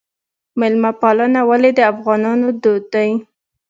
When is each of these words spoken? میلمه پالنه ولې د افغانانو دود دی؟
میلمه 0.59 0.91
پالنه 1.01 1.41
ولې 1.49 1.71
د 1.73 1.79
افغانانو 1.93 2.47
دود 2.61 2.83
دی؟ 2.93 3.09